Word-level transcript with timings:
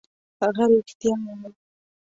هغه 0.41 0.65
رښتیا 0.71 1.13
وايي. 1.25 1.49